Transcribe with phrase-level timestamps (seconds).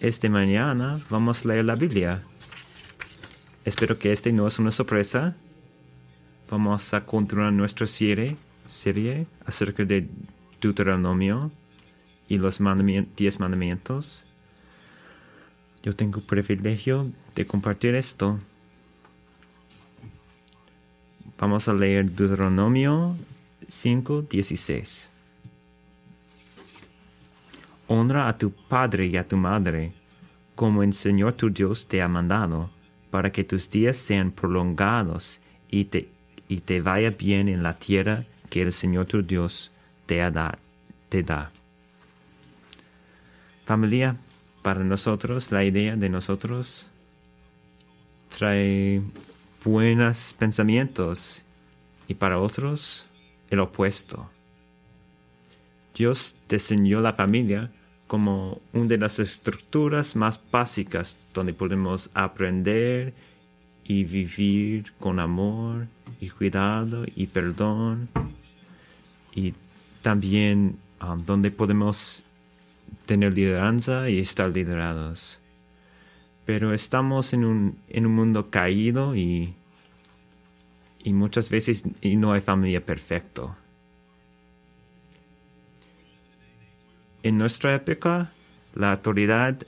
[0.00, 2.20] Esta mañana vamos a leer la Biblia.
[3.64, 5.34] Espero que este no es una sorpresa.
[6.50, 8.36] Vamos a continuar nuestra serie,
[8.66, 10.06] serie acerca de
[10.60, 11.50] Deuteronomio
[12.28, 12.60] y los
[13.16, 14.24] diez mandamientos.
[15.82, 18.38] Yo tengo el privilegio de compartir esto.
[21.38, 23.16] Vamos a leer Deuteronomio
[23.66, 25.15] 5:16.
[27.88, 29.92] Honra a tu padre y a tu madre,
[30.54, 32.70] como el Señor tu Dios te ha mandado,
[33.10, 35.40] para que tus días sean prolongados
[35.70, 36.08] y te,
[36.48, 39.70] y te vaya bien en la tierra que el Señor tu Dios
[40.06, 40.58] te, da,
[41.08, 41.50] te da.
[43.64, 44.16] Familia,
[44.62, 46.88] para nosotros, la idea de nosotros
[48.36, 49.00] trae
[49.64, 51.42] buenos pensamientos
[52.08, 53.06] y para otros
[53.50, 54.28] el opuesto.
[55.96, 57.70] Dios diseñó la familia
[58.06, 63.14] como una de las estructuras más básicas donde podemos aprender
[63.82, 65.86] y vivir con amor
[66.20, 68.08] y cuidado y perdón
[69.34, 69.54] y
[70.02, 72.24] también um, donde podemos
[73.06, 75.40] tener lideranza y estar liderados.
[76.44, 79.54] Pero estamos en un, en un mundo caído y,
[81.02, 83.56] y muchas veces y no hay familia perfecta.
[87.26, 88.30] En nuestra época,
[88.74, 89.66] la autoridad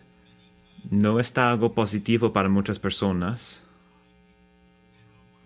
[0.91, 3.65] no está algo positivo para muchas personas.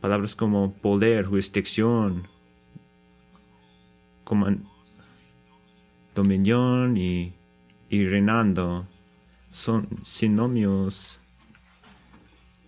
[0.02, 2.28] Palabras como poder, jurisdicción,
[4.24, 4.48] como
[6.14, 7.32] dominión y,
[7.88, 8.86] y reinando
[9.50, 11.20] son sinónimos.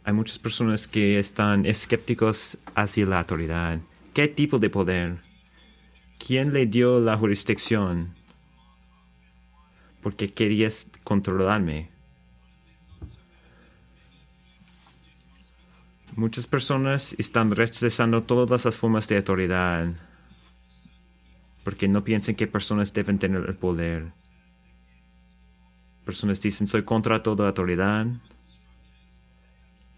[0.05, 3.79] Hay muchas personas que están escépticos hacia la autoridad.
[4.15, 5.17] ¿Qué tipo de poder?
[6.19, 8.24] ¿Quién le dio la jurisdicción?
[10.05, 11.89] Porque querías controlarme.
[16.15, 19.89] Muchas personas están rechazando todas las formas de autoridad
[21.65, 24.13] porque no piensan que personas deben tener el poder.
[26.05, 28.07] Personas dicen soy contra toda autoridad.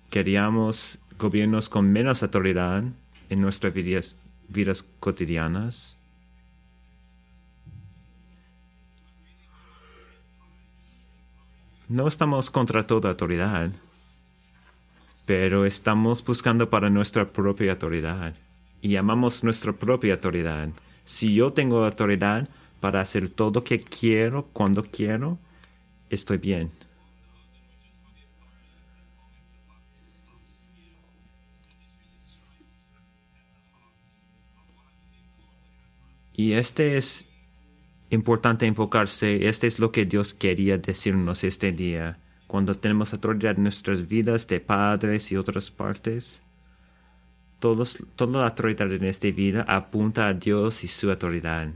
[0.09, 2.85] Queríamos gobiernos con menos autoridad
[3.29, 5.99] en nuestras vidas, cotidianas.
[11.89, 13.71] No estamos contra toda autoridad,
[15.25, 18.35] pero estamos buscando para nuestra propia autoridad
[18.83, 20.69] y amamos nuestra propia autoridad.
[21.05, 22.49] Si yo tengo autoridad
[22.81, 25.39] para hacer todo lo que quiero cuando quiero,
[26.11, 26.73] estoy bien.
[36.33, 37.29] Y este es
[38.11, 43.65] importante enfocarse, este es lo que Dios quería decirnos este día, cuando tenemos autoridad en
[43.65, 46.43] nuestras vidas de padres y otras partes.
[47.59, 51.69] Todos, toda la autoridad en esta vida apunta a Dios y su autoridad.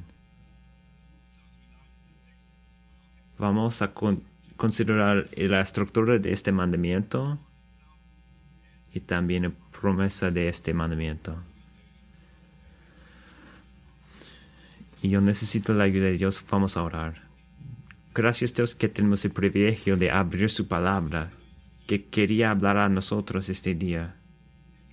[3.38, 3.92] Vamos a
[4.56, 7.38] considerar la estructura de este mandamiento
[8.92, 11.49] y también la promesa de este mandamiento.
[15.02, 17.22] Y yo necesito la ayuda de Dios, vamos a orar.
[18.14, 21.30] Gracias Dios que tenemos el privilegio de abrir su palabra,
[21.86, 24.14] que quería hablar a nosotros este día,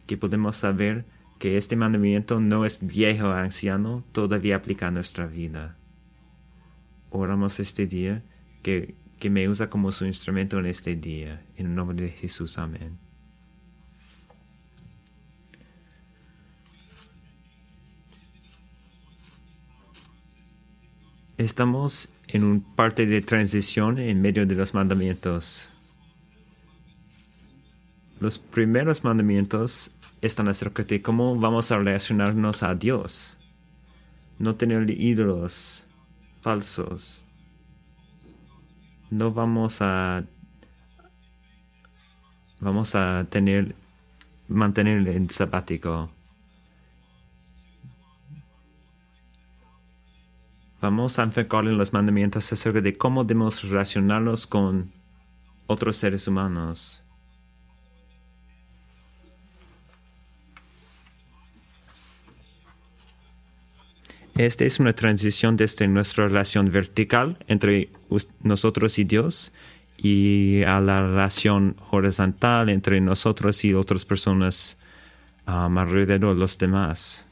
[0.05, 1.05] que podemos saber
[1.39, 5.75] que este mandamiento no es viejo o anciano, todavía aplica a nuestra vida.
[7.09, 8.21] Oramos este día
[8.63, 11.41] que, que me usa como su instrumento en este día.
[11.55, 13.06] En el nombre de Jesús, amén.
[21.37, 25.69] Estamos en un parte de transición en medio de los mandamientos.
[28.19, 33.37] Los primeros mandamientos están acerca de cómo vamos a relacionarnos a Dios.
[34.39, 35.85] No tener ídolos
[36.41, 37.23] falsos.
[39.11, 40.23] No vamos a
[42.59, 43.75] vamos a tener
[44.47, 46.09] mantener el sabático.
[50.87, 54.89] Vamos a enfocar en los mandamientos acerca de cómo debemos relacionarnos con
[55.67, 57.03] otros seres humanos.
[64.37, 67.89] Esta es una transición desde nuestra relación vertical entre
[68.41, 69.51] nosotros y Dios
[69.97, 74.77] y a la relación horizontal entre nosotros y otras personas
[75.47, 77.26] um, alrededor de los demás.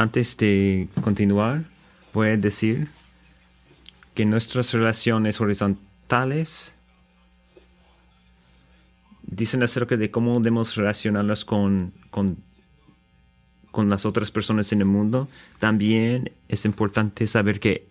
[0.00, 1.64] Antes de continuar,
[2.14, 2.88] voy a decir
[4.14, 6.74] que nuestras relaciones horizontales
[9.24, 12.38] dicen acerca de cómo debemos relacionarnos con, con,
[13.72, 15.28] con las otras personas en el mundo.
[15.58, 17.86] También es importante saber que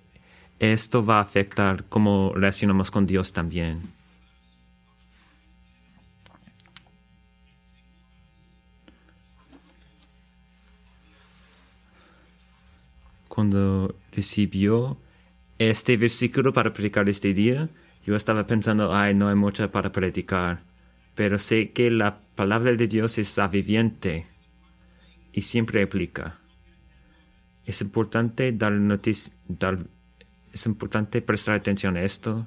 [0.58, 3.82] esto va a afectar cómo relacionamos con Dios también.
[13.40, 14.98] Cuando recibió
[15.60, 17.70] este versículo para predicar este día,
[18.06, 20.60] yo estaba pensando, ay, no hay mucho para predicar,
[21.16, 24.28] pero sé que la palabra de Dios es viviente
[25.32, 26.36] y siempre aplica.
[27.66, 28.74] Es importante dar
[29.08, 32.46] es importante prestar atención a esto,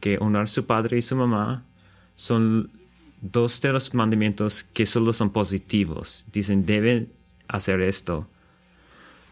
[0.00, 1.64] que honrar a su padre y su mamá
[2.16, 2.70] son
[3.20, 6.24] dos de los mandamientos que solo son positivos.
[6.32, 7.10] Dicen, deben
[7.46, 8.26] hacer esto.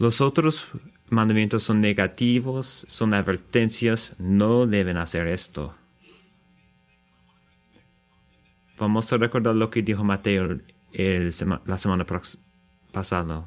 [0.00, 0.68] Los otros
[1.10, 5.74] mandamientos son negativos, son advertencias, no deben hacer esto.
[8.78, 10.58] Vamos a recordar lo que dijo Mateo
[10.94, 12.06] la semana
[12.92, 13.44] pasada.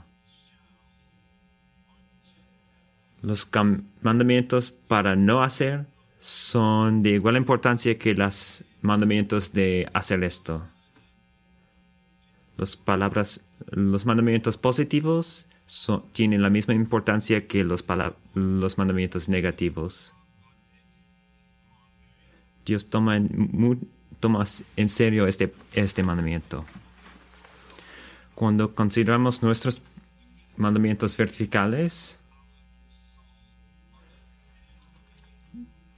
[3.24, 3.50] Los
[4.04, 5.88] mandamientos para no hacer
[6.22, 10.62] son de igual importancia que los mandamientos de hacer esto.
[12.58, 13.42] Los palabras,
[13.72, 15.48] los mandamientos positivos
[16.14, 17.84] tienen la misma importancia que los,
[18.34, 20.14] los mandamientos negativos.
[22.66, 23.80] Dios toma en,
[24.20, 24.46] toma
[24.78, 26.66] en serio este, este mandamiento.
[28.36, 29.82] Cuando consideramos nuestros
[30.58, 32.16] mandamientos verticales,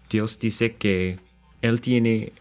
[0.09, 1.19] Dios dice que
[1.61, 2.33] Él tiene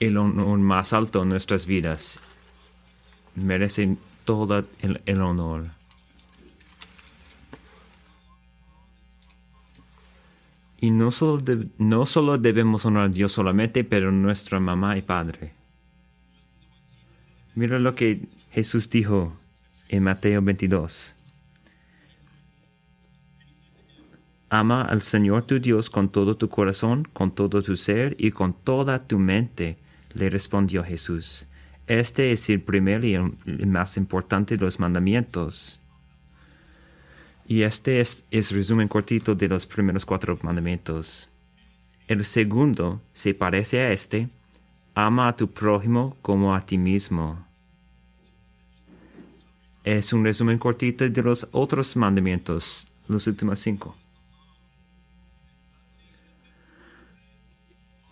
[0.00, 2.20] el honor más alto en nuestras vidas.
[3.34, 5.64] Merece todo el, honor.
[10.80, 11.42] Y no solo,
[11.78, 15.52] no solo debemos honrar a Dios solamente, pero nuestra mamá y padre.
[17.54, 18.20] Mira lo que
[18.52, 19.36] Jesús dijo
[19.88, 21.14] en Mateo 22.
[24.50, 28.54] Ama al Señor tu Dios con todo tu corazón, con todo tu ser y con
[28.54, 29.76] toda tu mente,
[30.14, 31.46] le respondió Jesús.
[31.86, 35.80] Este es el primer y el más importante de los mandamientos.
[37.50, 41.30] Y este es el resumen cortito de los primeros cuatro mandamientos.
[42.06, 44.28] El segundo se parece a este,
[44.94, 47.42] ama a tu prójimo como a ti mismo.
[49.82, 53.96] Es un resumen cortito de los otros mandamientos, los últimos cinco.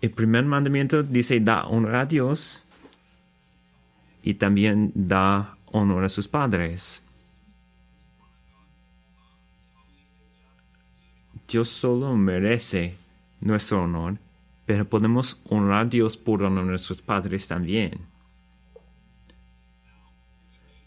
[0.01, 2.63] El primer mandamiento dice da honor a Dios
[4.23, 7.03] y también da honor a sus padres.
[11.49, 12.97] Dios solo merece
[13.41, 14.17] nuestro honor,
[14.65, 17.93] pero podemos honrar a Dios por honor a nuestros padres también.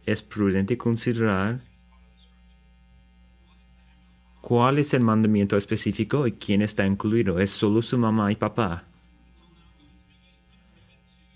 [0.06, 1.60] Es prudente considerar
[4.42, 7.40] cuál es el mandamiento específico y quién está incluido.
[7.40, 8.84] ¿Es solo su mamá y papá?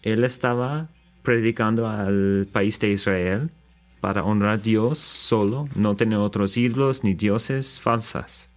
[0.03, 0.89] él estaba
[1.23, 3.49] predicando al país de Israel
[4.01, 8.49] para honrar a Dios solo, no tener otros ídolos ni dioses falsas.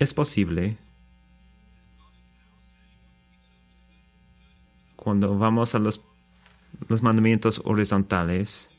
[0.00, 0.78] Es posible.
[4.96, 6.02] Cuando vamos a los,
[6.88, 8.70] los mandamientos horizontales,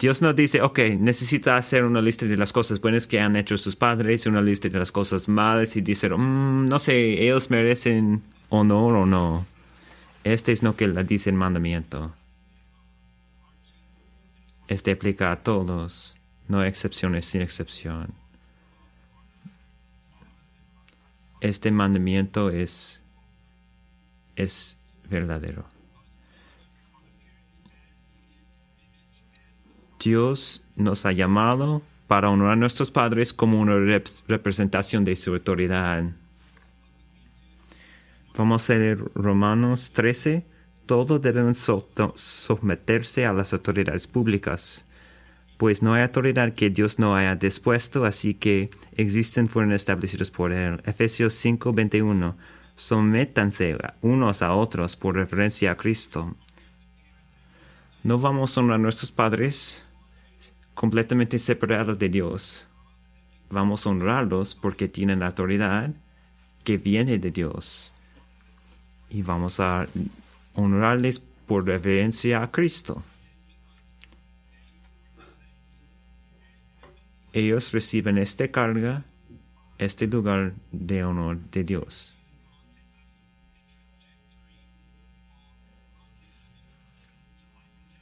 [0.00, 3.56] Dios no dice, ok, necesita hacer una lista de las cosas buenas que han hecho
[3.56, 8.22] sus padres, una lista de las cosas malas y dice, mm, no sé, ellos merecen
[8.52, 9.46] honor o no.
[10.24, 12.12] Este es lo que le dice el mandamiento.
[14.68, 16.16] Este aplica a todos,
[16.48, 18.12] no hay excepciones sin excepción.
[21.40, 23.00] Este mandamiento es,
[24.36, 24.78] es
[25.08, 25.64] verdadero.
[29.98, 33.74] Dios nos ha llamado para honrar a nuestros padres como una
[34.28, 36.04] representación de su autoridad.
[38.36, 40.44] Vamos a leer Romanos 13.
[40.86, 44.84] Todos deben someterse a las autoridades públicas,
[45.58, 50.50] pues no hay autoridad que Dios no haya dispuesto, así que existen fueron establecidos por
[50.50, 50.80] Él.
[50.84, 52.36] Efesios 5, 21.
[52.74, 56.34] Sométanse unos a otros por referencia a Cristo.
[58.02, 59.82] No vamos a honrar a nuestros padres
[60.74, 62.66] completamente separados de Dios.
[63.50, 65.90] Vamos a honrarlos porque tienen la autoridad
[66.64, 67.92] que viene de Dios.
[69.12, 69.86] Y vamos a
[70.54, 73.02] honrarles por reverencia a Cristo.
[77.34, 79.04] Ellos reciben esta carga,
[79.76, 82.14] este lugar de honor de Dios.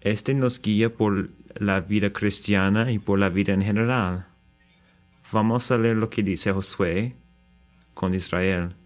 [0.01, 4.27] Este nos guía por la vida cristiana y por la vida en general.
[5.33, 7.17] Vamos a leer lo que dice Josué
[7.95, 8.77] con Israel.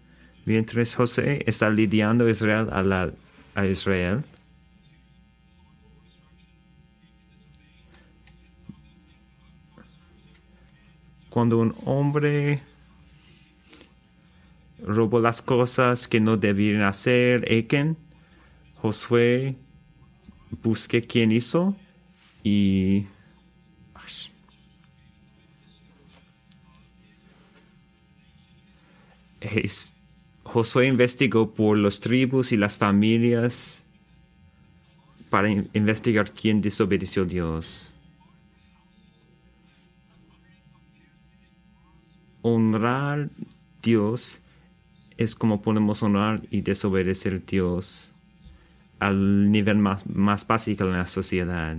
[0.45, 3.09] Mientras José está lidiando Israel a,
[3.55, 4.23] a Israel,
[11.29, 12.61] cuando un hombre
[14.83, 17.97] robó las cosas que no debían hacer, Eken,
[18.81, 19.55] Josué
[20.61, 21.75] busqué quién hizo
[22.43, 23.07] y
[30.55, 33.85] Josué investigó por los tribus y las familias
[35.29, 37.91] para investigar quién desobedeció a Dios.
[42.41, 43.29] Honrar a
[43.83, 44.39] Dios
[45.17, 48.09] es como podemos honrar y desobedecer a Dios
[48.99, 51.75] al nivel más, más básico en la sociedad.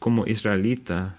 [0.00, 1.17] Como israelita,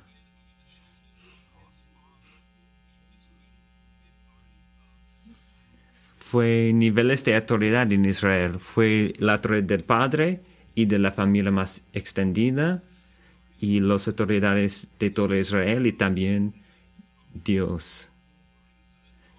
[6.29, 8.59] fue niveles de autoridad en Israel.
[8.59, 10.41] Fue la autoridad del padre
[10.75, 12.83] y de la familia más extendida
[13.59, 16.53] y las autoridades de todo Israel y también
[17.33, 18.11] Dios.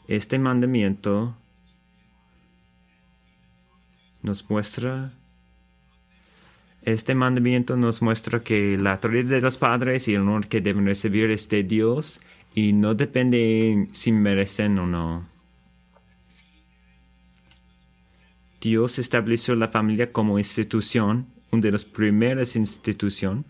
[0.09, 1.37] Este mandamiento
[4.23, 5.13] nos muestra
[6.83, 10.87] este mandamiento nos muestra que la autoridad de los padres y el honor que deben
[10.87, 12.21] recibir es de Dios
[12.53, 15.40] y no depende si merecen o no.
[18.61, 23.47] Dios estableció la familia como institución, una de las primeras instituciones.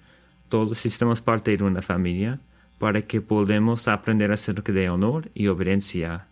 [0.49, 2.39] Todos estamos parte de una familia
[2.79, 6.27] para que podamos aprender acerca de honor y obediencia.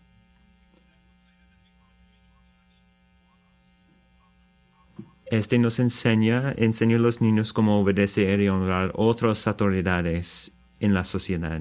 [5.26, 11.04] Este nos enseña, enseña a los niños cómo obedecer y honrar otras autoridades en la
[11.04, 11.60] sociedad.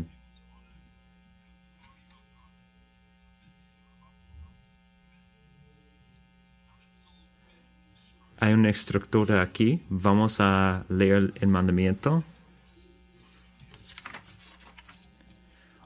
[8.40, 9.82] Hay una estructura aquí.
[9.90, 12.24] Vamos a leer el mandamiento.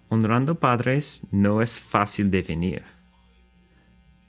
[0.10, 2.84] Honrando padres no es fácil definir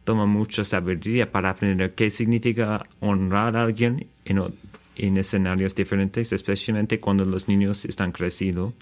[0.04, 7.24] toma mucha sabiduría para aprender qué significa honrar a alguien en, escenarios diferentes, especialmente cuando
[7.24, 8.74] los niños están crecidos.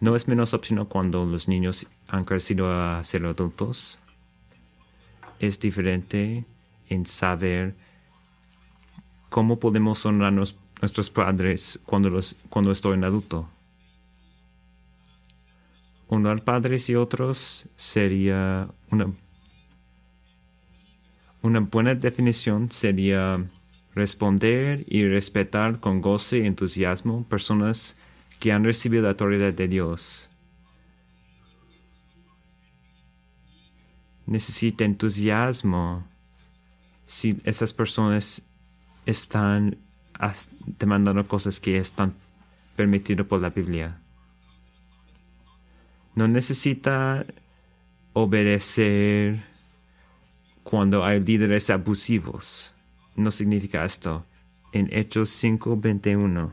[0.00, 3.98] No es menos opcional cuando los niños han crecido a ser adultos.
[5.40, 6.44] Es diferente
[6.88, 7.74] en saber
[9.28, 13.48] cómo podemos honrar nuestros padres cuando, los, cuando estoy en adulto.
[16.08, 19.12] Honrar padres y otros sería una
[21.42, 23.44] una buena definición sería
[23.94, 27.96] responder y respetar con gozo y entusiasmo personas
[28.40, 30.28] que han recibido la autoridad de Dios.
[34.26, 36.04] Necesita entusiasmo
[37.06, 38.42] si esas personas
[39.08, 39.78] están
[40.78, 42.12] demandando cosas que están
[42.76, 43.96] permitidas por la Biblia.
[46.14, 47.24] No necesita
[48.12, 49.42] obedecer
[50.62, 52.74] cuando hay líderes abusivos.
[53.16, 54.26] No significa esto.
[54.72, 56.52] En Hechos 5:21.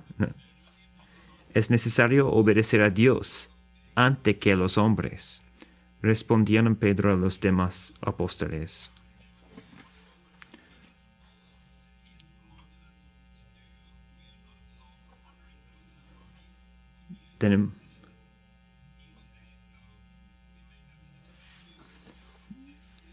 [1.53, 3.50] Es necesario obedecer a Dios
[3.95, 5.41] ante que a los hombres.
[6.01, 8.91] Respondieron Pedro a los demás apóstoles.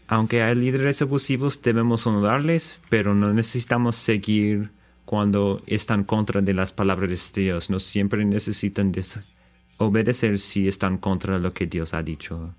[0.07, 4.69] Aunque hay líderes abusivos, debemos honrarles, pero no necesitamos seguir
[5.05, 7.69] cuando están contra de las palabras de Dios.
[7.69, 8.91] No siempre necesitan
[9.77, 12.53] obedecer si están contra lo que Dios ha dicho.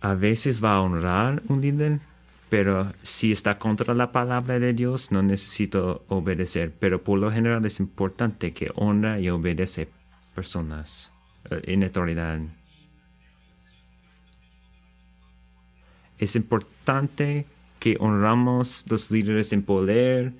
[0.00, 2.00] A veces va a honrar un líder,
[2.50, 6.72] pero si está contra la palabra de Dios, no necesito obedecer.
[6.78, 9.88] Pero por lo general es importante que honra y obedece
[10.34, 11.12] personas.
[11.50, 12.40] Eh, en autoridad.
[16.18, 17.46] Es importante
[17.78, 20.32] que honramos los líderes en poder,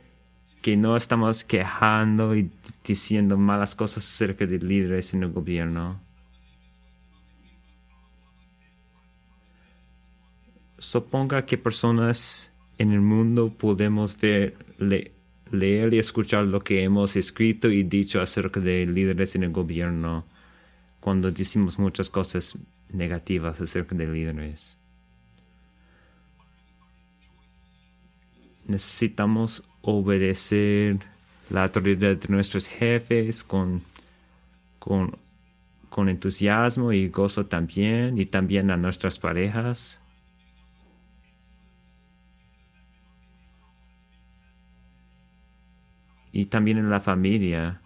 [0.61, 2.51] que no estamos quejando y
[2.85, 6.01] diciendo malas cosas acerca de líderes en el gobierno.
[10.79, 14.55] Suponga que personas en el mundo podemos ver,
[15.51, 20.25] leer y escuchar lo que hemos escrito y dicho acerca de líderes en el gobierno
[21.01, 22.57] cuando decimos muchas cosas
[22.93, 24.77] negativas acerca de líderes.
[28.67, 30.99] Necesitamos obedecer
[31.51, 33.83] la autoridad de nuestros jefes con,
[34.79, 35.17] con,
[35.89, 40.01] con entusiasmo y gozo también, y también a nuestras parejas.
[46.33, 47.81] Y también en la familia.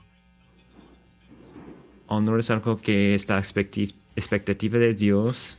[2.07, 5.57] Honor es algo que está expectativa de Dios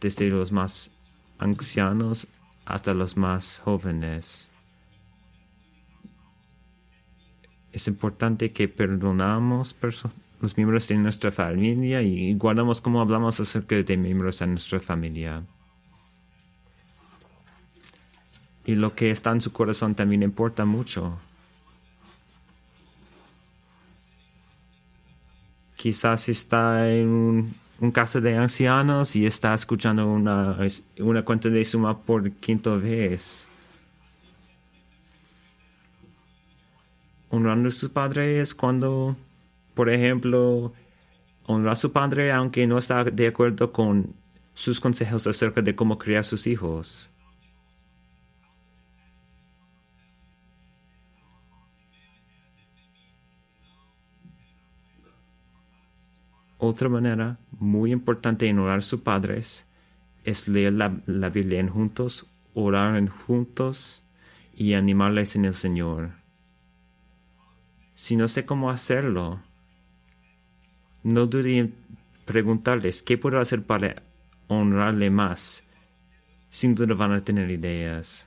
[0.00, 0.90] desde los más
[1.38, 2.26] ancianos
[2.64, 4.48] hasta los más jóvenes.
[7.72, 9.74] Es importante que perdonamos
[10.40, 15.42] los miembros de nuestra familia y guardamos como hablamos acerca de miembros de nuestra familia.
[18.64, 21.18] Y lo que está en su corazón también importa mucho.
[25.78, 30.58] Quizás está en un caso de ancianos y está escuchando una,
[30.98, 33.46] una cuenta de suma por quinta vez.
[37.30, 39.14] Honrando a su padre es cuando,
[39.74, 40.72] por ejemplo,
[41.46, 44.12] honra a su padre aunque no está de acuerdo con
[44.54, 47.08] sus consejos acerca de cómo criar sus hijos.
[56.58, 59.64] Otra manera muy importante en orar a sus padres
[60.24, 60.88] es leer la,
[61.28, 64.02] Biblia en juntos, orar juntos
[64.56, 66.10] y animarles en el Señor.
[67.94, 69.38] Si no sé cómo hacerlo,
[71.04, 71.74] no dude en
[72.24, 74.02] preguntarles qué puedo hacer para
[74.48, 75.62] honrarle más.
[76.50, 78.26] Sin duda van a tener ideas.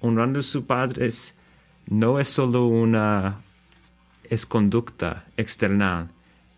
[0.00, 1.34] Honrando a sus padres
[1.86, 3.40] no es solo una
[4.30, 6.08] es conducta externa.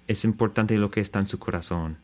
[0.06, 1.96] Es importante lo que está en su corazón.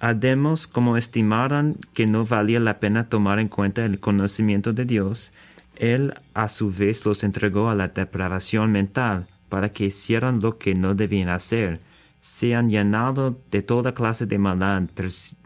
[0.00, 5.32] Además, como estimaran que no valía la pena tomar en cuenta el conocimiento de Dios,
[5.76, 10.74] Él a su vez los entregó a la depravación mental para que hicieran lo que
[10.74, 11.80] no debían hacer,
[12.22, 14.84] sean llenados de toda clase de maldad,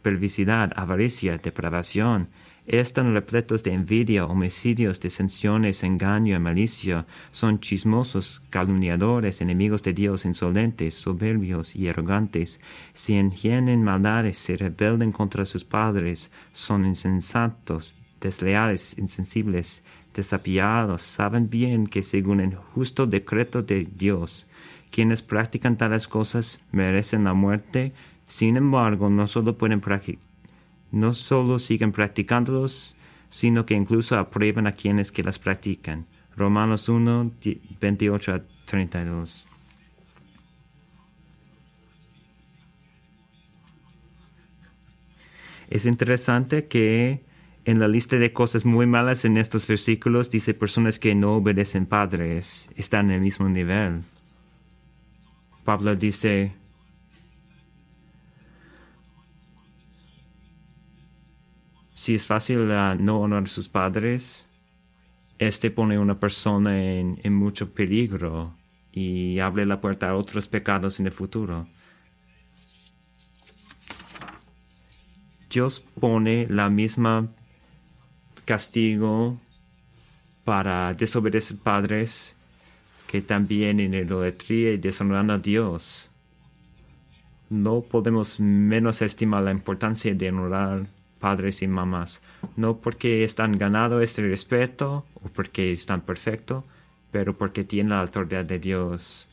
[0.03, 2.29] perversidad, avaricia, depravación,
[2.67, 7.05] están repletos de envidia, homicidios, disensiones, engaño y malicia.
[7.31, 12.61] Son chismosos, calumniadores, enemigos de Dios, insolentes, soberbios y arrogantes.
[12.95, 16.31] Se ingenian maldades, se rebelden contra sus padres.
[16.55, 19.83] Son insensatos, desleales, insensibles,
[20.15, 21.03] desapiados.
[21.03, 24.47] Saben bien que según el justo decreto de Dios,
[24.91, 27.93] quienes practican tales cosas merecen la muerte.
[28.27, 30.34] Sin embargo, no solo pueden practicar
[30.95, 32.97] no solo siguen practicándolos,
[33.29, 36.07] sino que incluso aprueban a quienes que las practican.
[36.37, 37.33] Romanos 1,
[37.81, 39.49] 28 a 32.
[45.71, 47.21] Es interesante que
[47.65, 51.87] en la lista de cosas muy malas en estos versículos dice personas que no obedecen
[51.87, 54.03] padres, están en el mismo nivel.
[55.65, 56.53] Pablo dice,
[62.05, 64.45] si es fácil uh, no honrar a sus padres,
[65.39, 68.53] este pone a una persona en, en mucho peligro
[68.93, 71.67] y abre la puerta a otros pecados en el futuro.
[75.49, 77.27] Dios pone la misma
[78.45, 79.39] castigo
[80.45, 82.37] para desobedecer padres
[83.07, 86.11] que también en idolatría y deshonrando a Dios.
[87.49, 90.87] No podemos menos estimar la importancia de honrar
[91.21, 92.23] padres y mamás,
[92.57, 96.65] no porque están ganado este respeto o porque están perfectos,
[97.11, 99.29] pero porque tienen la autoridad de Dios.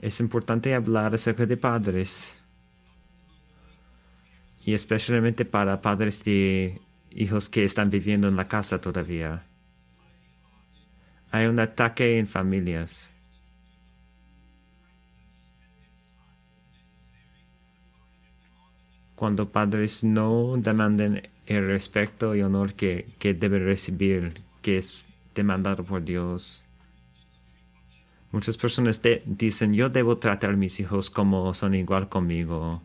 [0.00, 2.38] Es importante hablar acerca de padres
[4.64, 6.80] y especialmente para padres de
[7.16, 9.42] hijos que están viviendo en la casa todavía.
[11.32, 13.12] Hay un ataque en familias.
[19.16, 25.82] cuando padres no demandan el respeto y honor que, que deben recibir, que es demandado
[25.84, 26.62] por Dios.
[28.30, 32.82] Muchas personas dicen, yo debo tratar a mis hijos como son igual conmigo.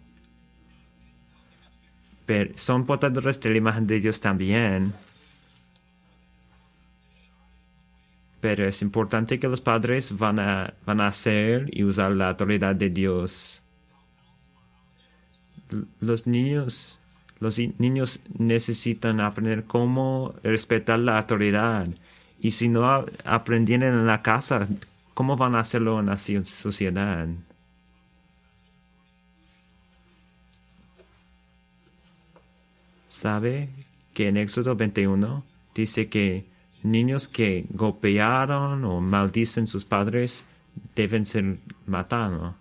[2.56, 4.94] Son portadores de la imagen de Dios también.
[8.40, 12.76] Pero es importante que los padres van a, van a hacer y usar la autoridad
[12.76, 13.62] de Dios.
[16.00, 17.00] Los niños,
[17.40, 21.88] los niños necesitan aprender cómo respetar la autoridad.
[22.40, 24.68] Y si no aprendieron en la casa,
[25.14, 27.28] ¿cómo van a hacerlo en la sociedad?
[33.22, 33.70] ¿Sabe
[34.16, 35.44] que en Éxodo 21
[35.76, 36.44] dice que
[36.82, 40.44] niños que golpearon o maldicen sus padres
[40.96, 42.56] deben ser matados?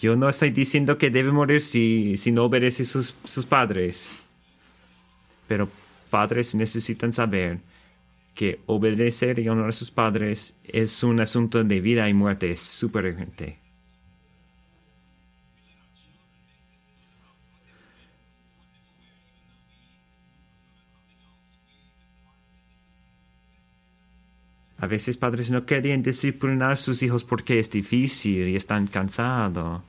[0.00, 4.12] Yo no estoy diciendo que debe morir si, si no obedece sus, sus padres.
[5.48, 5.68] Pero
[6.10, 7.58] padres necesitan saber
[8.36, 12.60] que obedecer y honrar a sus padres es un asunto de vida y muerte, es
[12.60, 13.63] súper urgente.
[24.84, 29.80] A veces padres no quieren disciplinar a sus hijos porque es difícil y están cansados.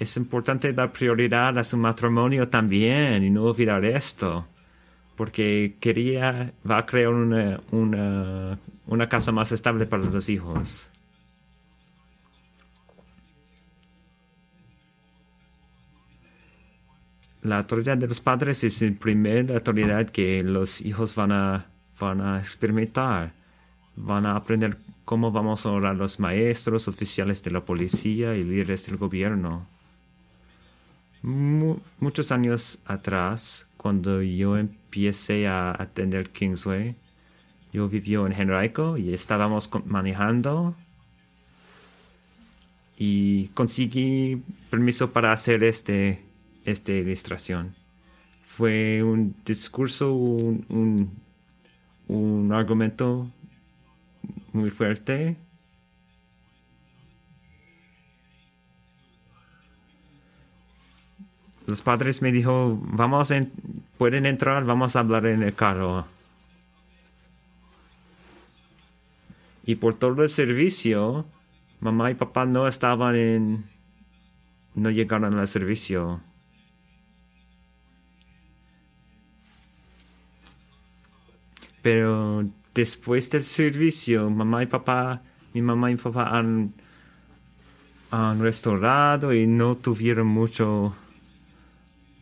[0.00, 4.44] Es importante dar prioridad a su matrimonio también y no olvidar esto,
[5.16, 10.91] porque quería, va a crear una, una, una casa más estable para los hijos.
[17.42, 21.66] La autoridad de los padres es la primera autoridad que los hijos van a,
[21.98, 23.32] van a experimentar.
[23.96, 28.86] Van a aprender cómo vamos a orar los maestros, oficiales de la policía y líderes
[28.86, 29.66] del gobierno.
[31.22, 36.94] muchos años atrás, cuando yo empecé a atender Kingsway,
[37.72, 40.74] yo vivía en Henrico y estábamos manejando
[42.98, 46.20] y conseguí permiso para hacer este
[46.64, 47.74] esta ilustración.
[48.46, 51.10] Fue un discurso, un,
[52.08, 53.28] un, argumento
[54.52, 55.36] muy fuerte.
[61.66, 63.50] Los padres me dijo, vamos, en,
[63.96, 66.06] pueden entrar, vamos a hablar en el carro.
[69.64, 71.24] Y por todo el servicio,
[71.80, 73.64] mamá y papá no estaban en,
[74.74, 76.20] no llegaron al servicio.
[81.82, 85.20] Pero después del servicio, mamá y papá,
[85.52, 86.72] mi mamá y papá han,
[88.10, 90.94] han restaurado y no tuvieron mucho,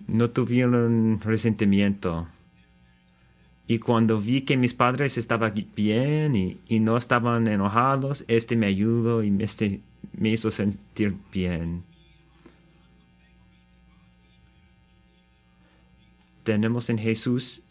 [0.09, 2.27] no tuvieron resentimiento.
[3.71, 9.23] Y cuando vi que mis padres estaban bien y, no estaban enojados, este me ayudó
[9.23, 9.81] y este
[10.13, 11.85] me hizo sentir bien.
[16.43, 17.63] Tenemos en Jesús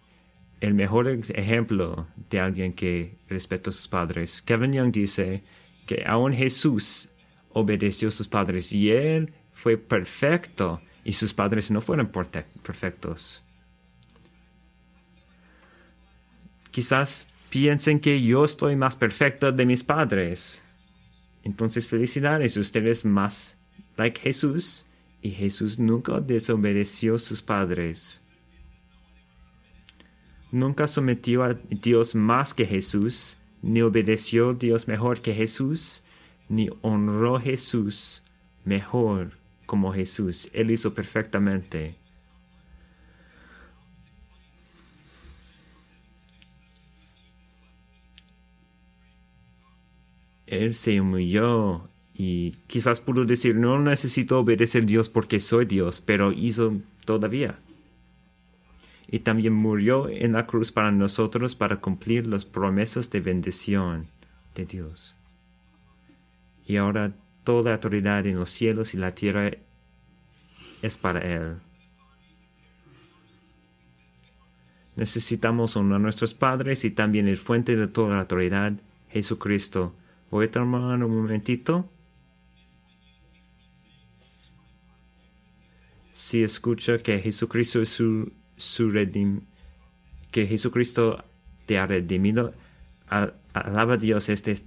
[0.62, 4.42] el mejor ejemplo de alguien que respetó a sus padres.
[4.42, 5.44] Kevin Young dice
[5.86, 7.10] que aún Jesús
[7.54, 13.42] obedeció a sus padres y él fue perfecto y sus padres no fueron perfectos.
[16.72, 20.62] Quizás piensen que yo estoy más perfecto de mis padres.
[21.44, 23.58] Entonces felicidades, ustedes más
[23.98, 24.86] like Jesús
[25.22, 28.22] y Jesús nunca desobedeció a sus padres
[30.52, 36.04] nunca sometió a Dios más que Jesús, ni obedeció a Dios mejor que Jesús,
[36.48, 38.24] ni honró a Jesús
[38.66, 39.32] mejor
[39.66, 40.50] como Jesús.
[40.54, 41.96] Él hizo perfectamente.
[50.48, 56.02] Él se humilló y quizás pudo decir, no necesito obedecer a Dios porque soy Dios,
[56.02, 56.74] pero hizo
[57.06, 57.60] todavía
[59.12, 64.08] y también murió en la cruz para nosotros para cumplir las promesas de bendición
[64.54, 65.16] de Dios.
[66.68, 67.12] Y ahora
[67.44, 69.52] toda autoridad en los cielos y la tierra
[70.84, 71.56] es para Él.
[74.96, 78.74] Necesitamos honrar a nuestros padres y también el fuente de toda la autoridad,
[79.10, 79.96] Jesucristo.
[80.30, 81.90] Voy a tomar un momentito.
[86.12, 89.42] Si escucha que Jesucristo es su su redim
[90.32, 91.24] que Jesucristo
[91.66, 92.54] te ha redimido.
[93.54, 94.66] Alaba a Dios, este es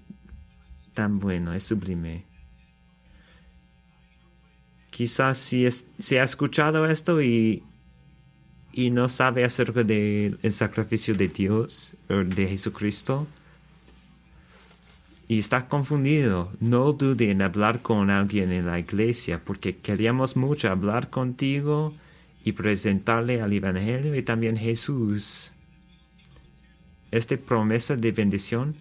[0.94, 2.24] tan bueno, es sublime.
[4.90, 7.62] Quizás si, es, si ha escuchado esto y,
[8.72, 13.28] y no sabe acerca del sacrificio de Dios de Jesucristo,
[15.28, 20.70] y está confundido, no dude en hablar con alguien en la iglesia, porque queríamos mucho
[20.70, 21.94] hablar contigo
[22.44, 25.52] y presentarle al Evangelio y también Jesús.
[27.10, 28.74] Esta promesa de bendición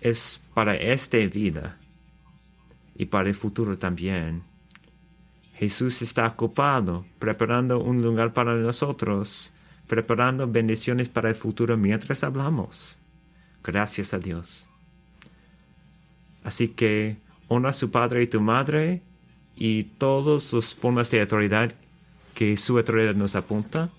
[0.00, 1.76] es para esta vida
[2.96, 4.42] y para el futuro también.
[5.54, 9.52] Jesús está ocupado preparando un lugar para nosotros,
[9.86, 12.98] preparando bendiciones para el futuro mientras hablamos.
[13.64, 14.66] Gracias a Dios.
[16.44, 17.16] Así que
[17.48, 19.02] honra a su padre y tu madre
[19.60, 21.74] y todas las formas de autoridad
[22.34, 23.90] que su autoridad nos apunta.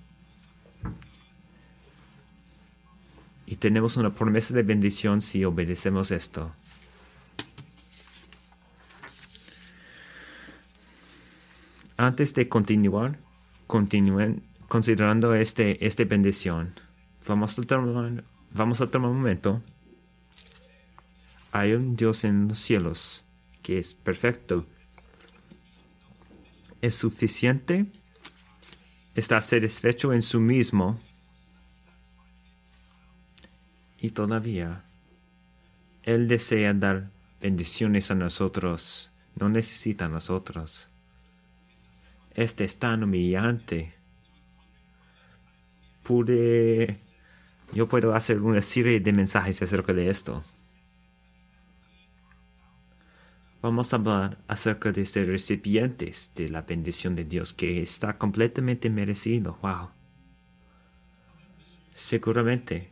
[3.46, 6.50] Y tenemos una promesa de bendición si obedecemos esto.
[11.98, 13.18] Antes de continuar,
[13.68, 16.74] continúen considerando este, esta bendición.
[17.28, 19.62] Vamos a tomar Vamos a tomar un momento.
[21.52, 23.26] Hay un Dios en los cielos
[23.62, 24.66] que es perfecto.
[26.82, 27.86] Es suficiente.
[29.16, 31.00] Está satisfecho en su mismo.
[34.00, 34.84] Y todavía,
[36.04, 37.10] Él desea dar
[37.42, 39.12] bendiciones a nosotros.
[39.36, 40.88] No necesita a nosotros.
[42.34, 43.94] Este es tan humillante.
[46.04, 47.00] Pude
[47.74, 50.44] yo puedo hacer una serie de mensajes acerca de esto.
[53.62, 58.90] Vamos a hablar acerca de este recipientes de la bendición de Dios que está completamente
[58.90, 59.58] merecido.
[59.62, 59.90] Wow.
[61.94, 62.90] Seguramente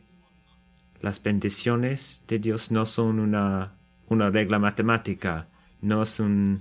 [1.00, 3.72] las bendiciones de Dios no son una,
[4.08, 5.46] una regla matemática,
[5.80, 6.60] no son...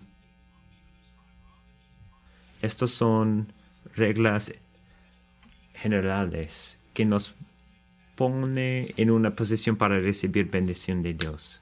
[2.62, 3.52] Estos son
[3.96, 4.54] reglas
[5.74, 7.36] generales que nos
[8.16, 11.62] pone en una posición para recibir bendición de Dios.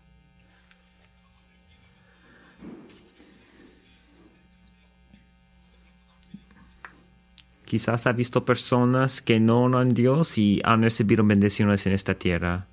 [7.76, 12.14] Quizás ha visto personas que no honran a Dios y han recibido bendiciones en esta
[12.14, 12.68] tierra.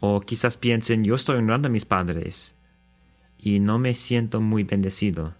[0.00, 2.52] O quizás piensen, yo estoy honrando a mis padres
[3.38, 5.34] y no me siento muy bendecido.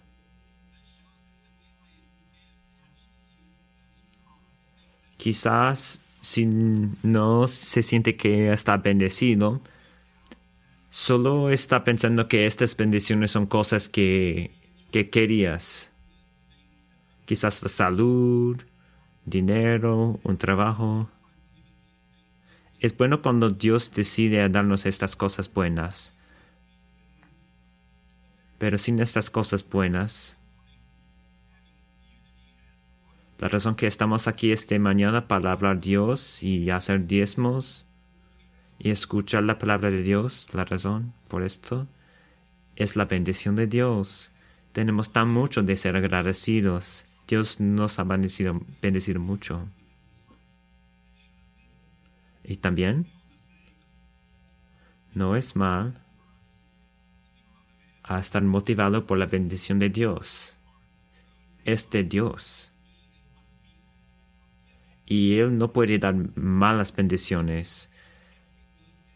[5.17, 9.59] Quizás si no se siente que está bendecido,
[10.89, 14.51] solo está pensando que estas bendiciones son cosas que,
[14.91, 15.91] que querías.
[17.27, 18.55] Quizás la salud,
[19.25, 21.09] dinero, un trabajo.
[22.79, 26.13] Es bueno cuando Dios decide darnos estas cosas buenas.
[28.59, 30.37] Pero sin estas cosas buenas,
[33.39, 37.87] la razón que estamos aquí esta mañana para hablar Dios y hacer diezmos
[38.79, 41.87] y escuchar la palabra de Dios, la razón por esto
[42.77, 44.31] es la bendición de Dios.
[44.71, 47.03] Tenemos tan mucho de ser agradecidos.
[47.27, 48.61] Dios nos ha bendecido,
[49.19, 49.67] mucho.
[52.43, 53.07] Y también
[55.13, 55.99] no es mal
[58.03, 60.55] a estar motivado por la bendición de Dios.
[61.65, 62.71] Este Dios
[65.07, 67.89] y Él no puede dar malas bendiciones.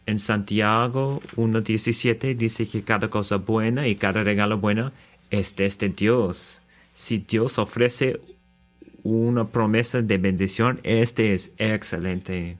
[0.06, 4.90] En Santiago 1.17 dice que cada cosa buena y cada regalo bueno
[5.30, 6.61] es de este Dios.
[6.92, 8.20] Si Dios ofrece
[9.02, 12.56] una promesa de bendición, este es excelente.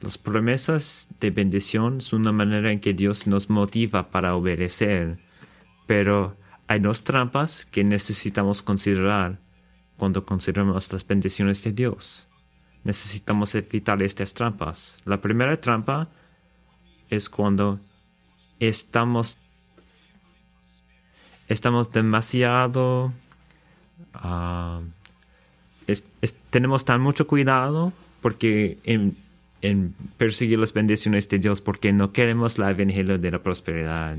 [0.00, 5.18] Las promesas de bendición son una manera en que Dios nos motiva para obedecer.
[5.86, 6.36] Pero
[6.68, 9.38] hay dos trampas que necesitamos considerar
[9.96, 12.26] cuando consideramos las bendiciones de Dios.
[12.84, 15.00] Necesitamos evitar estas trampas.
[15.06, 16.08] La primera trampa
[17.10, 17.78] es cuando
[18.60, 19.38] estamos
[21.48, 23.12] estamos demasiado
[24.14, 24.80] ah,
[26.50, 29.16] tenemos tan mucho cuidado porque en,
[29.62, 34.16] en perseguir las bendiciones de Dios porque no queremos la evangelio de la prosperidad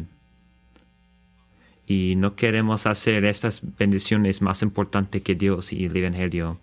[1.88, 6.60] y no queremos hacer estas bendiciones más importantes que Dios y el Evangelio.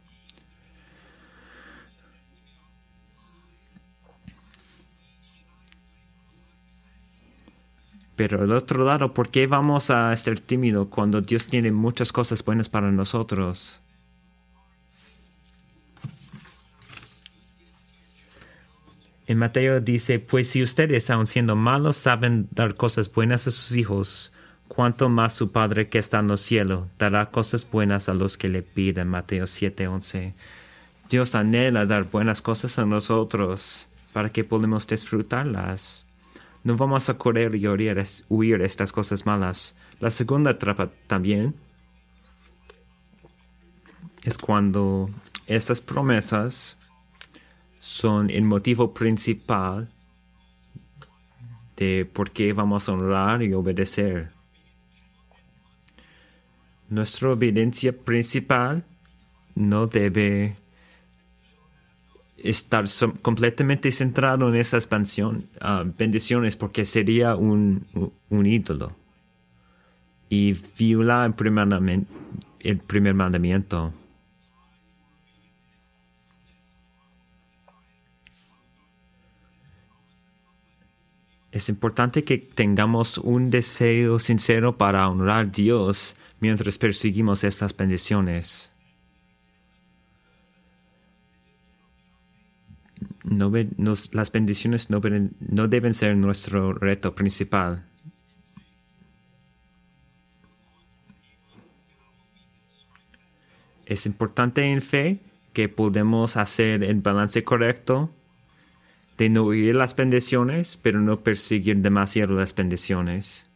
[8.17, 12.45] Pero al otro lado, ¿por qué vamos a estar tímidos cuando Dios tiene muchas cosas
[12.45, 13.81] buenas para nosotros?
[19.27, 23.75] En Mateo dice, pues si ustedes, aun siendo malos, saben dar cosas buenas a sus
[23.75, 24.33] hijos,
[24.69, 28.49] cuánto más su Padre que está en los cielos dará cosas buenas a los que
[28.49, 29.09] le piden.
[29.09, 30.35] Mateo 7:11.
[31.09, 36.07] Dios anhela dar buenas cosas a nosotros para que podamos disfrutarlas.
[36.65, 39.77] No vamos a correr y huir, estas cosas malas.
[40.01, 41.55] La segunda trapa también
[44.23, 45.11] es cuando
[45.47, 46.79] estas promesas
[47.81, 49.91] son el motivo principal
[51.77, 54.31] de por qué vamos a honrar y obedecer.
[56.89, 58.85] Nuestra obediencia principal
[59.55, 60.57] no debe
[62.45, 62.85] estar
[63.23, 67.87] completamente centrado en esa expansión, ah, bendiciones, porque sería un,
[68.29, 68.93] un ídolo.
[70.29, 71.35] Y viola el
[72.79, 73.93] primer mandamiento.
[81.51, 88.74] Es importante que tengamos un deseo sincero para honrar a Dios mientras perseguimos estas bendiciones.
[93.25, 93.51] No,
[94.13, 95.01] las bendiciones no,
[95.41, 97.83] no deben ser nuestro reto principal.
[103.87, 105.19] Es importante en fe
[105.53, 108.11] que podemos hacer el balance correcto
[109.17, 113.47] de no oír las bendiciones, pero no perseguir demasiado las bendiciones.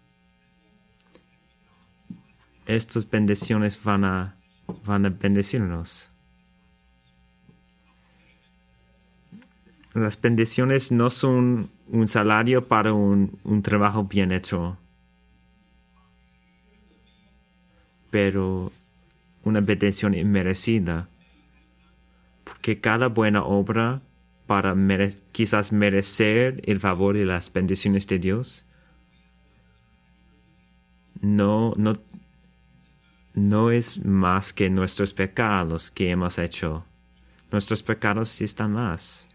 [2.66, 4.35] Estas bendiciones van a,
[4.85, 6.11] van a bendecirnos.
[9.94, 14.77] Las bendiciones no son un salario para un, un trabajo bien hecho,
[18.11, 18.72] pero
[19.44, 21.09] una bendición inmerecida,
[22.44, 24.01] porque cada buena obra
[24.46, 24.74] para
[25.33, 28.64] quizás merecer el favor y las bendiciones de Dios.
[31.20, 31.94] No, no,
[33.35, 36.87] no es más que nuestros pecados que hemos hecho.
[37.53, 39.29] Nuestros pecados están más.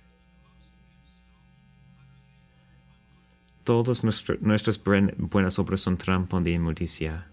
[3.63, 4.81] Todas nuestras
[5.17, 7.27] buenas obras son trampa de inmundicia.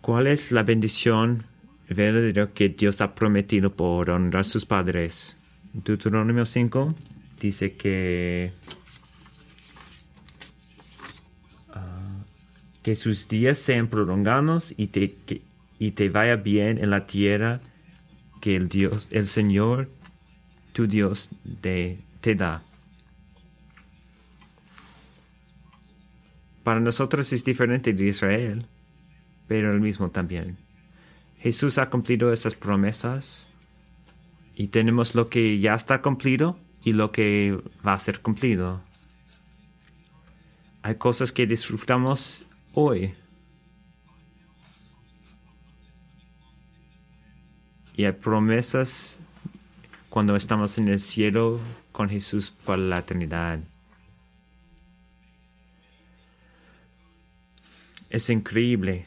[0.00, 1.44] ¿Cuál es la bendición
[1.94, 5.36] verdadero que Dios ha prometido por honrar a sus padres.
[5.72, 6.94] Deuteronomio 5
[7.40, 8.52] dice que,
[11.72, 12.08] ah,
[12.82, 15.14] que sus días sean prolongados y te,
[15.78, 17.60] y te vaya bien en la tierra
[18.40, 19.88] que el Dios, el Señor,
[20.72, 22.62] tu Dios, te da.
[26.62, 28.66] Para nosotros es diferente de Israel,
[29.48, 30.56] pero el mismo también.
[31.38, 33.48] Jesús ha cumplido estas promesas
[34.54, 38.80] y tenemos lo que ya está cumplido y lo que va a ser cumplido.
[40.82, 42.44] Hay cosas que disfrutamos
[42.74, 43.14] hoy.
[47.96, 49.18] Y hay promesas
[50.08, 51.60] cuando estamos en el cielo
[51.92, 53.60] con Jesús por la eternidad.
[58.10, 59.06] Es increíble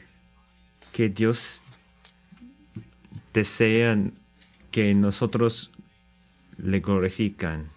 [0.92, 1.62] que Dios
[3.34, 4.14] desean
[4.70, 5.70] que nosotros
[6.56, 7.68] le glorifican.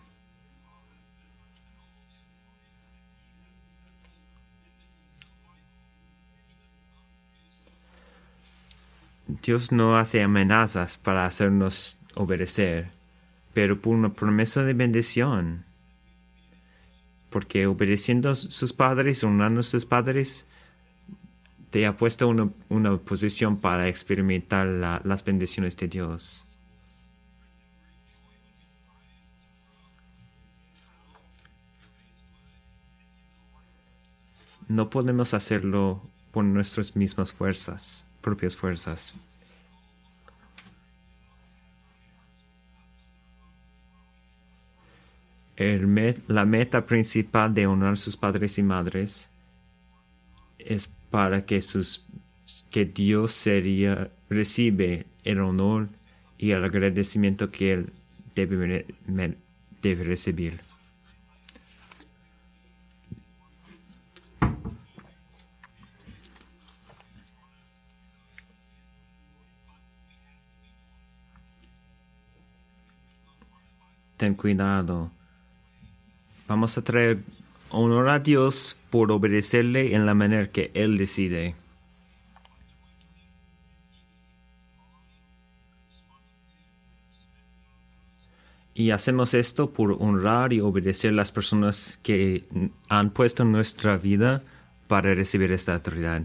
[9.27, 12.89] Dios no hace amenazas para hacernos obedecer,
[13.53, 15.65] pero por una promesa de bendición.
[17.29, 20.47] Porque obedeciendo a sus padres, honrando a sus padres,
[21.69, 26.45] te ha puesto una, una posición para experimentar las bendiciones de Dios.
[34.67, 39.13] No podemos hacerlo por nuestras mismas fuerzas, propias fuerzas.
[46.27, 49.27] la meta principal de honrar a sus padres y madres
[50.59, 52.03] es para que, sus,
[52.69, 55.89] que Dios sería, recibe el honor
[56.37, 57.89] y el agradecimiento que Él
[58.35, 58.85] debe,
[59.81, 60.59] debe recibir.
[74.17, 75.11] Ten cuidado.
[76.47, 77.19] Vamos a traer
[77.69, 81.55] honor a Dios por obedecerle en la manera que Él decide.
[88.73, 92.43] Y hacemos esto por honrar y obedecer las personas que
[92.89, 94.43] han puesto nuestra vida
[94.87, 96.23] para recibir esta autoridad.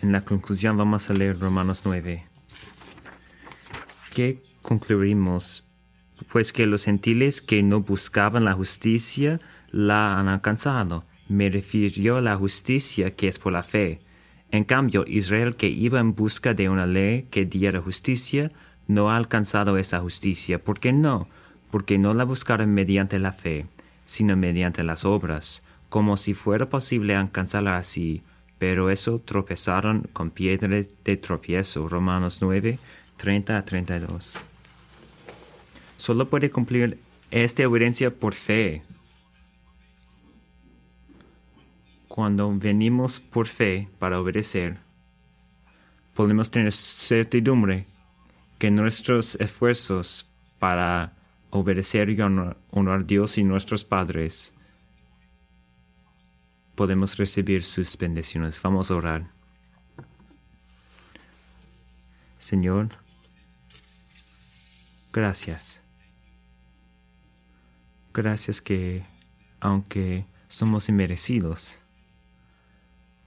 [0.00, 2.24] En la conclusión vamos a leer Romanos 9.
[4.14, 5.64] ¿Qué concluimos?
[6.30, 9.40] Pues que los gentiles que no buscaban la justicia
[9.70, 11.04] la han alcanzado.
[11.28, 14.00] Me refirió la justicia que es por la fe.
[14.50, 18.50] En cambio, Israel que iba en busca de una ley que diera justicia,
[18.86, 20.58] no ha alcanzado esa justicia.
[20.58, 21.28] ¿Por qué no?
[21.70, 23.66] porque no la buscaron mediante la fe,
[24.04, 28.22] sino mediante las obras, como si fuera posible alcanzarla así,
[28.58, 31.88] pero eso tropezaron con piedra de tropiezo.
[31.88, 32.78] Romanos 9,
[33.16, 34.40] 30 a 32.
[35.96, 36.98] Solo puede cumplir
[37.30, 38.82] esta obediencia por fe.
[42.18, 44.76] Cuando venimos por fe para obedecer,
[46.16, 47.86] podemos tener certidumbre
[48.58, 50.26] que nuestros esfuerzos
[50.58, 51.12] para
[51.50, 54.52] obedecer y honrar, a Dios y nuestros padres,
[56.74, 58.60] podemos recibir sus bendiciones.
[58.62, 59.28] Vamos a orar.
[62.40, 62.88] Señor,
[65.12, 65.80] gracias.
[68.12, 69.04] Gracias que
[69.60, 71.78] aunque somos inmerecidos,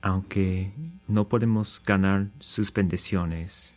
[0.01, 0.71] aunque
[1.07, 3.75] no podemos ganar sus bendiciones,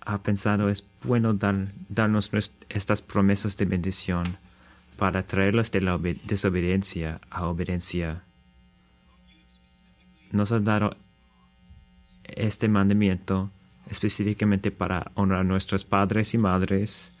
[0.00, 2.30] ha pensado es bueno dar, darnos
[2.68, 4.38] estas promesas de bendición
[4.96, 8.22] para traerlas de la desobediencia a obediencia.
[10.32, 10.96] Nos ha dado
[12.24, 13.50] este mandamiento
[13.90, 17.12] específicamente para honrar a nuestros padres y madres,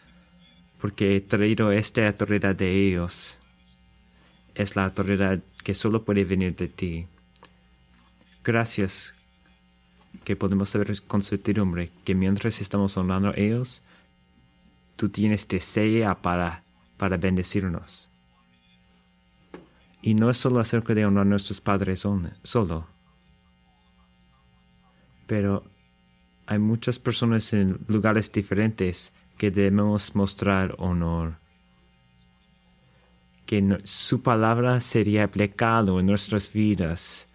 [0.80, 3.38] porque he traído esta autoridad de ellos.
[4.54, 7.06] Es la autoridad que solo puede venir de ti.
[8.44, 9.14] Gracias
[10.24, 13.82] que podemos saber con certidumbre que mientras estamos honrando a ellos,
[14.96, 16.62] tú tienes deseo para,
[16.96, 18.10] para bendecirnos.
[20.02, 22.06] Y no es solo acerca de honrar a nuestros padres
[22.42, 22.86] solo,
[25.26, 25.62] pero
[26.46, 31.34] hay muchas personas en lugares diferentes que debemos mostrar honor.
[33.50, 37.26] Que su palabra sería aplicado en nuestras vidas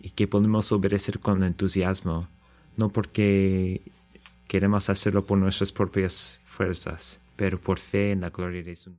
[0.00, 2.28] y que podemos obedecer con entusiasmo,
[2.76, 3.80] no porque
[4.46, 8.92] queremos hacerlo por nuestras propias fuerzas, pero por fe en la gloria de su